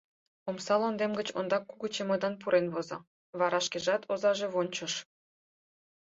Омса 0.49 0.75
лондем 0.81 1.11
гыч 1.19 1.29
ондак 1.37 1.63
кугу 1.69 1.87
чемодан 1.95 2.33
пурен 2.41 2.65
возо, 2.73 2.97
вара 3.39 3.59
шкежат, 3.65 4.01
озаже, 4.11 4.47
вончыш. 4.53 4.93